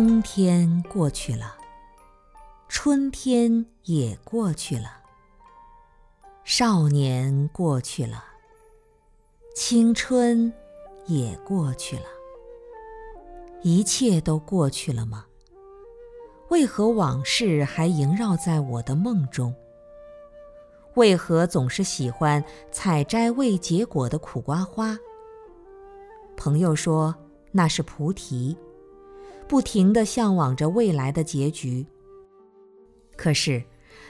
[0.00, 1.56] 冬天过去了，
[2.68, 5.02] 春天也过去了，
[6.44, 8.22] 少年过去了，
[9.56, 10.52] 青春
[11.06, 12.04] 也过去了，
[13.62, 15.26] 一切都过去了吗？
[16.48, 19.52] 为何往事还萦绕在我的梦中？
[20.94, 24.96] 为何总是喜欢采摘未结果的苦瓜花？
[26.36, 27.12] 朋友说
[27.50, 28.56] 那是菩提，
[29.48, 31.86] 不停地向往着未来的结局。
[33.16, 33.62] 可是，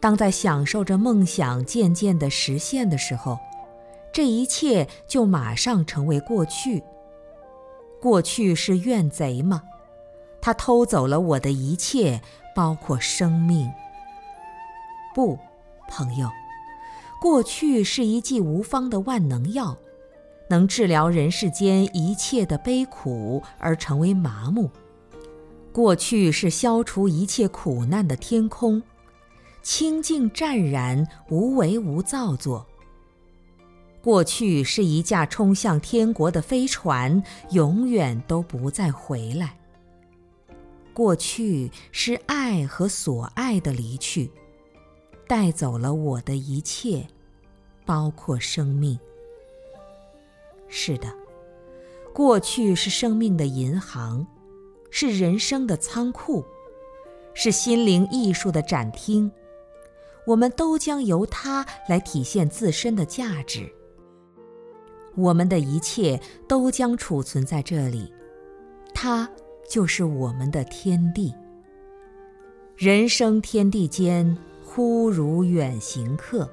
[0.00, 3.38] 当在享受着梦想渐渐的实现的时候，
[4.12, 6.82] 这一切就马上成为过去。
[8.00, 9.62] 过去是怨贼吗？
[10.42, 12.20] 他偷走了我的一切，
[12.54, 13.70] 包括生命。
[15.14, 15.38] 不，
[15.88, 16.28] 朋友。
[17.20, 19.76] 过去是一剂无方的万能药，
[20.48, 24.70] 能治疗人世间一切的悲苦而成为麻木。
[25.72, 28.82] 过去是消除一切苦难的天空，
[29.62, 32.66] 清净湛然，无为无造作。
[34.02, 39.56] 过去是一架冲向天国的飞船，永远都不再回来。
[40.92, 44.30] 过去是爱和所爱的离去。
[45.28, 47.06] 带走了我的一切，
[47.86, 48.98] 包括生命。
[50.66, 51.08] 是的，
[52.12, 54.26] 过去是生命的银行，
[54.90, 56.44] 是人生的仓库，
[57.34, 59.30] 是心灵艺术的展厅。
[60.26, 63.70] 我们都将由它来体现自身的价值。
[65.16, 68.12] 我们的一切都将储存在这里，
[68.94, 69.28] 它
[69.68, 71.34] 就是我们的天地。
[72.76, 74.36] 人生天地间。
[74.72, 76.48] 忽如远行客，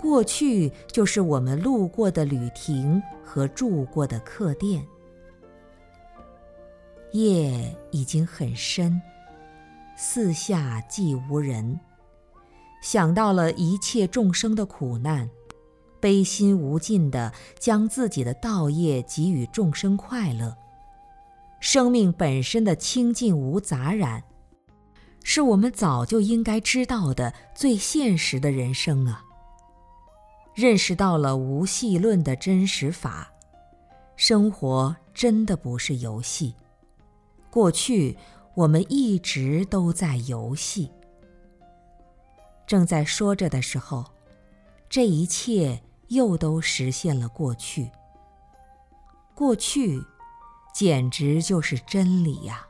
[0.00, 4.84] 过去就是我们路过的旅亭和住过的客店。
[7.12, 9.00] 夜已经很深，
[9.96, 11.80] 四下既无人，
[12.82, 15.28] 想到了一切众生的苦难，
[15.98, 20.56] 悲心无尽的将自己的道业给予众生快乐。
[21.58, 24.24] 生命本身的清净无杂染。
[25.22, 29.22] 是我们早就应该知道的最现实的人生啊！
[30.54, 33.30] 认识到了无戏论的真实法，
[34.16, 36.54] 生活真的不是游戏。
[37.50, 38.16] 过去
[38.54, 40.90] 我们一直都在游戏。
[42.66, 44.04] 正在说着的时候，
[44.88, 47.90] 这一切又都实现了过去。
[49.34, 50.00] 过去，
[50.72, 52.66] 简直就是真理呀！